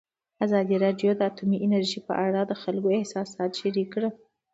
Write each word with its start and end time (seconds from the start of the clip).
ازادي 0.45 0.75
راډیو 0.85 1.11
د 1.15 1.21
اټومي 1.29 1.57
انرژي 1.65 1.99
په 2.07 2.13
اړه 2.25 2.41
د 2.45 2.53
خلکو 2.61 2.87
احساسات 2.99 3.51
شریک 3.61 3.87
کړي. 3.93 4.09